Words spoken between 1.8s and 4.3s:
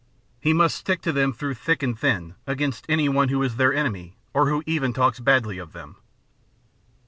and thin against any one who is their enemy